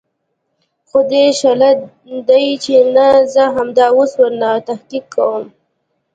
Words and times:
خو 0.87 0.99
دى 1.11 1.23
شله 1.39 1.69
ديه 2.27 2.53
چې 2.63 2.73
نه 2.95 3.07
زه 3.33 3.43
همدا 3.55 3.85
اوس 3.95 4.11
ورنه 4.21 4.49
تحقيق 4.67 5.05
کوم. 5.15 5.43